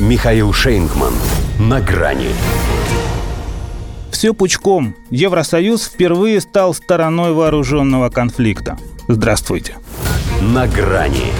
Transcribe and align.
Михаил 0.00 0.52
Шейнгман. 0.52 1.14
На 1.60 1.80
грани. 1.80 2.30
Все 4.10 4.34
пучком. 4.34 4.96
Евросоюз 5.10 5.84
впервые 5.84 6.40
стал 6.40 6.74
стороной 6.74 7.32
вооруженного 7.32 8.10
конфликта. 8.10 8.76
Здравствуйте. 9.06 9.76
На 10.40 10.66
грани. 10.66 11.32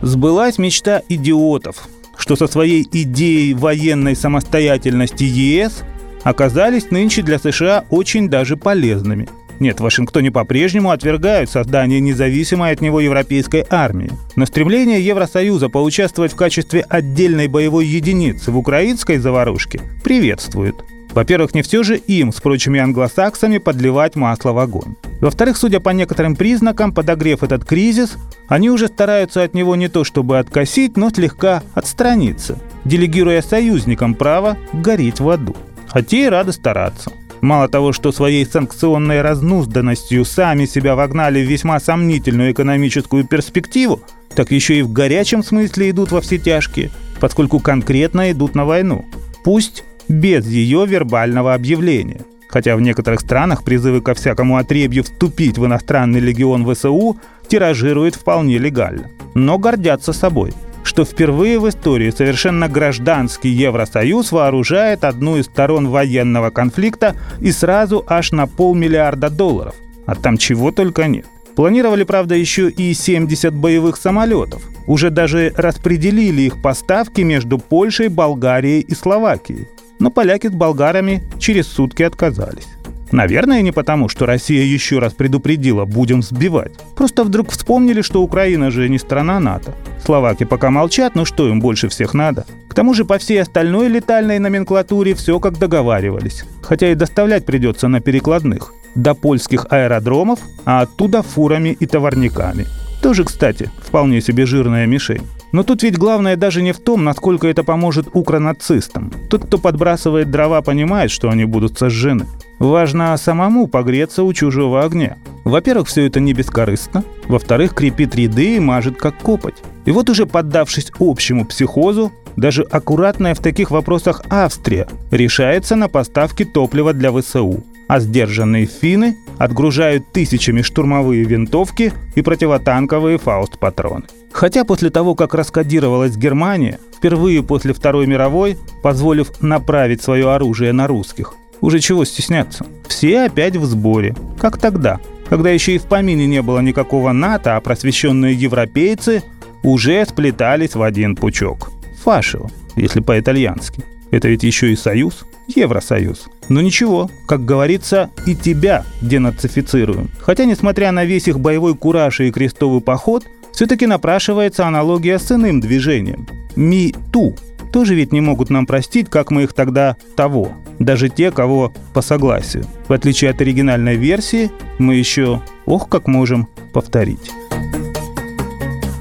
Сбылась 0.00 0.56
мечта 0.56 1.02
идиотов, 1.10 1.88
что 2.16 2.36
со 2.36 2.46
своей 2.46 2.88
идеей 2.90 3.52
военной 3.52 4.16
самостоятельности 4.16 5.24
ЕС 5.24 5.82
оказались 6.22 6.90
нынче 6.90 7.20
для 7.20 7.38
США 7.38 7.84
очень 7.90 8.30
даже 8.30 8.56
полезными. 8.56 9.28
Нет, 9.60 9.78
в 9.78 9.82
Вашингтоне 9.82 10.30
по-прежнему 10.30 10.90
отвергают 10.90 11.50
создание 11.50 12.00
независимой 12.00 12.72
от 12.72 12.80
него 12.80 13.00
европейской 13.00 13.64
армии. 13.70 14.10
Но 14.36 14.46
стремление 14.46 15.04
Евросоюза 15.04 15.68
поучаствовать 15.68 16.32
в 16.32 16.36
качестве 16.36 16.84
отдельной 16.88 17.48
боевой 17.48 17.86
единицы 17.86 18.50
в 18.50 18.58
украинской 18.58 19.18
заварушке 19.18 19.80
приветствуют. 20.02 20.84
Во-первых, 21.12 21.54
не 21.54 21.62
все 21.62 21.84
же 21.84 21.96
им 21.96 22.32
с 22.32 22.40
прочими 22.40 22.80
англосаксами 22.80 23.58
подливать 23.58 24.16
масло 24.16 24.52
в 24.52 24.58
огонь. 24.58 24.96
Во-вторых, 25.20 25.56
судя 25.56 25.78
по 25.78 25.90
некоторым 25.90 26.34
признакам, 26.34 26.92
подогрев 26.92 27.44
этот 27.44 27.64
кризис, 27.64 28.16
они 28.48 28.68
уже 28.68 28.88
стараются 28.88 29.44
от 29.44 29.54
него 29.54 29.76
не 29.76 29.86
то 29.86 30.02
чтобы 30.02 30.38
откосить, 30.38 30.96
но 30.96 31.10
слегка 31.10 31.62
отстраниться, 31.74 32.58
делегируя 32.84 33.42
союзникам 33.42 34.14
право 34.14 34.58
гореть 34.72 35.20
в 35.20 35.30
аду. 35.30 35.54
А 35.90 36.02
те 36.02 36.24
и 36.24 36.28
рады 36.28 36.50
стараться. 36.50 37.12
Мало 37.44 37.68
того, 37.68 37.92
что 37.92 38.10
своей 38.10 38.46
санкционной 38.46 39.20
разнузданностью 39.20 40.24
сами 40.24 40.64
себя 40.64 40.96
вогнали 40.96 41.44
в 41.44 41.46
весьма 41.46 41.78
сомнительную 41.78 42.52
экономическую 42.52 43.24
перспективу, 43.24 44.00
так 44.34 44.50
еще 44.50 44.78
и 44.78 44.82
в 44.82 44.90
горячем 44.90 45.44
смысле 45.44 45.90
идут 45.90 46.10
во 46.10 46.22
все 46.22 46.38
тяжкие, 46.38 46.90
поскольку 47.20 47.60
конкретно 47.60 48.32
идут 48.32 48.54
на 48.54 48.64
войну. 48.64 49.04
Пусть 49.44 49.84
без 50.08 50.46
ее 50.46 50.86
вербального 50.86 51.52
объявления. 51.52 52.22
Хотя 52.48 52.76
в 52.76 52.80
некоторых 52.80 53.20
странах 53.20 53.62
призывы 53.62 54.00
ко 54.00 54.14
всякому 54.14 54.56
отребью 54.56 55.04
вступить 55.04 55.58
в 55.58 55.66
иностранный 55.66 56.20
легион 56.20 56.64
ВСУ 56.64 57.18
тиражируют 57.46 58.14
вполне 58.14 58.56
легально. 58.56 59.10
Но 59.34 59.58
гордятся 59.58 60.14
собой 60.14 60.54
что 60.84 61.04
впервые 61.04 61.58
в 61.58 61.68
истории 61.68 62.10
совершенно 62.10 62.68
гражданский 62.68 63.48
Евросоюз 63.48 64.30
вооружает 64.30 65.02
одну 65.02 65.36
из 65.36 65.46
сторон 65.46 65.88
военного 65.88 66.50
конфликта 66.50 67.16
и 67.40 67.50
сразу 67.50 68.04
аж 68.06 68.30
на 68.30 68.46
полмиллиарда 68.46 69.30
долларов. 69.30 69.74
А 70.06 70.14
там 70.14 70.38
чего 70.38 70.70
только 70.70 71.08
нет. 71.08 71.26
Планировали, 71.56 72.04
правда, 72.04 72.34
еще 72.34 72.68
и 72.68 72.94
70 72.94 73.54
боевых 73.54 73.96
самолетов. 73.96 74.62
Уже 74.86 75.10
даже 75.10 75.52
распределили 75.56 76.42
их 76.42 76.62
поставки 76.62 77.22
между 77.22 77.58
Польшей, 77.58 78.08
Болгарией 78.08 78.80
и 78.80 78.94
Словакией 78.94 79.66
но 79.98 80.10
поляки 80.10 80.48
с 80.48 80.52
болгарами 80.52 81.22
через 81.38 81.66
сутки 81.66 82.02
отказались. 82.02 82.66
Наверное, 83.12 83.62
не 83.62 83.72
потому, 83.72 84.08
что 84.08 84.26
Россия 84.26 84.64
еще 84.64 84.98
раз 84.98 85.12
предупредила 85.12 85.84
«будем 85.84 86.22
сбивать». 86.22 86.72
Просто 86.96 87.24
вдруг 87.24 87.50
вспомнили, 87.50 88.02
что 88.02 88.22
Украина 88.22 88.70
же 88.70 88.88
не 88.88 88.98
страна 88.98 89.38
НАТО. 89.40 89.74
Словаки 90.04 90.44
пока 90.44 90.70
молчат, 90.70 91.14
но 91.14 91.24
что 91.24 91.48
им 91.48 91.60
больше 91.60 91.88
всех 91.88 92.14
надо? 92.14 92.44
К 92.68 92.74
тому 92.74 92.94
же 92.94 93.04
по 93.04 93.18
всей 93.18 93.40
остальной 93.40 93.88
летальной 93.88 94.38
номенклатуре 94.38 95.14
все 95.14 95.38
как 95.38 95.58
договаривались. 95.58 96.44
Хотя 96.62 96.90
и 96.90 96.94
доставлять 96.94 97.46
придется 97.46 97.88
на 97.88 98.00
перекладных. 98.00 98.72
До 98.94 99.14
польских 99.14 99.66
аэродромов, 99.70 100.40
а 100.64 100.80
оттуда 100.80 101.22
фурами 101.22 101.76
и 101.78 101.86
товарниками. 101.86 102.66
Тоже, 103.02 103.24
кстати, 103.24 103.70
вполне 103.82 104.20
себе 104.20 104.46
жирная 104.46 104.86
мишень. 104.86 105.22
Но 105.52 105.62
тут 105.62 105.82
ведь 105.82 105.98
главное 105.98 106.36
даже 106.36 106.62
не 106.62 106.72
в 106.72 106.80
том, 106.80 107.04
насколько 107.04 107.46
это 107.46 107.62
поможет 107.62 108.08
укронацистам. 108.12 109.12
Тот, 109.30 109.46
кто 109.46 109.58
подбрасывает 109.58 110.30
дрова, 110.30 110.62
понимает, 110.62 111.10
что 111.10 111.28
они 111.28 111.44
будут 111.44 111.78
сожжены. 111.78 112.26
Важно 112.58 113.16
самому 113.16 113.66
погреться 113.66 114.22
у 114.22 114.32
чужого 114.32 114.84
огня. 114.84 115.16
Во-первых, 115.44 115.88
все 115.88 116.06
это 116.06 116.20
не 116.20 116.32
бескорыстно. 116.32 117.04
Во-вторых, 117.26 117.74
крепит 117.74 118.14
ряды 118.14 118.56
и 118.56 118.60
мажет 118.60 118.96
как 118.96 119.18
копоть. 119.18 119.62
И 119.84 119.90
вот 119.90 120.08
уже 120.08 120.26
поддавшись 120.26 120.92
общему 120.98 121.44
психозу, 121.44 122.12
даже 122.36 122.62
аккуратная 122.62 123.34
в 123.34 123.40
таких 123.40 123.70
вопросах 123.70 124.22
Австрия 124.28 124.88
решается 125.10 125.76
на 125.76 125.88
поставки 125.88 126.44
топлива 126.44 126.92
для 126.92 127.12
ВСУ 127.12 127.64
а 127.86 128.00
сдержанные 128.00 128.66
финны 128.66 129.16
отгружают 129.38 130.12
тысячами 130.12 130.62
штурмовые 130.62 131.24
винтовки 131.24 131.92
и 132.14 132.22
противотанковые 132.22 133.18
фауст-патроны. 133.18 134.04
Хотя 134.32 134.64
после 134.64 134.90
того, 134.90 135.14
как 135.14 135.34
раскодировалась 135.34 136.16
Германия, 136.16 136.78
впервые 136.96 137.42
после 137.42 137.72
Второй 137.72 138.06
мировой, 138.06 138.56
позволив 138.82 139.40
направить 139.42 140.02
свое 140.02 140.30
оружие 140.32 140.72
на 140.72 140.86
русских, 140.86 141.34
уже 141.60 141.80
чего 141.80 142.04
стесняться? 142.04 142.66
Все 142.88 143.22
опять 143.22 143.56
в 143.56 143.64
сборе, 143.64 144.14
как 144.38 144.58
тогда, 144.58 145.00
когда 145.28 145.50
еще 145.50 145.74
и 145.74 145.78
в 145.78 145.84
помине 145.84 146.26
не 146.26 146.42
было 146.42 146.60
никакого 146.60 147.12
НАТО, 147.12 147.56
а 147.56 147.60
просвещенные 147.60 148.34
европейцы 148.34 149.22
уже 149.62 150.04
сплетались 150.04 150.74
в 150.74 150.82
один 150.82 151.16
пучок. 151.16 151.70
Фашио, 152.02 152.50
если 152.76 153.00
по-итальянски. 153.00 153.82
Это 154.10 154.28
ведь 154.28 154.44
еще 154.44 154.72
и 154.72 154.76
союз, 154.76 155.24
Евросоюз. 155.48 156.28
Но 156.48 156.60
ничего, 156.60 157.10
как 157.26 157.44
говорится, 157.44 158.10
и 158.26 158.34
тебя 158.34 158.84
денацифицируем. 159.00 160.10
Хотя, 160.20 160.44
несмотря 160.44 160.92
на 160.92 161.04
весь 161.04 161.28
их 161.28 161.40
боевой 161.40 161.74
кураж 161.74 162.20
и 162.20 162.30
крестовый 162.30 162.80
поход, 162.80 163.24
все-таки 163.52 163.86
напрашивается 163.86 164.66
аналогия 164.66 165.18
с 165.18 165.30
иным 165.30 165.60
движением. 165.60 166.26
Ми-ту. 166.56 167.34
Тоже 167.74 167.96
ведь 167.96 168.12
не 168.12 168.20
могут 168.20 168.50
нам 168.50 168.66
простить, 168.66 169.10
как 169.10 169.32
мы 169.32 169.42
их 169.42 169.52
тогда 169.52 169.96
того. 170.14 170.52
Даже 170.78 171.08
те, 171.08 171.32
кого 171.32 171.74
по 171.92 172.02
согласию. 172.02 172.64
В 172.86 172.92
отличие 172.92 173.32
от 173.32 173.40
оригинальной 173.40 173.96
версии, 173.96 174.52
мы 174.78 174.94
еще, 174.94 175.42
ох, 175.66 175.88
как 175.88 176.06
можем 176.06 176.46
повторить. 176.72 177.32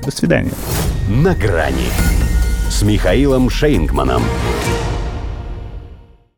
До 0.03 0.09
свидания. 0.09 0.53
На 1.07 1.35
грани 1.35 1.85
с 2.67 2.81
Михаилом 2.81 3.51
Шейнгманом. 3.51 4.23